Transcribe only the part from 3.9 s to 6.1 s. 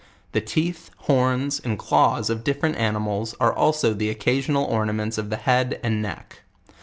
the occasional ornaments of the head and